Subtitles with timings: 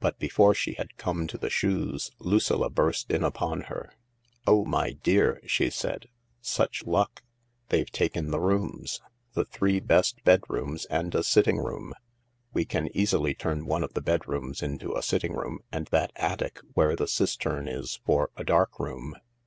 [0.00, 3.92] But before she had come to the shoes Lucilla burst in upon her."
[4.46, 6.06] Oh, my dear 1" she said."
[6.40, 7.24] Such luck I
[7.68, 9.02] They've taken the rooms—
[9.34, 11.92] the three best bedrooms and a sitting room;
[12.54, 16.60] we can easily turn one of the bedrooms into a sitting room, and that attic
[16.72, 19.16] where the cistern is for a dark room.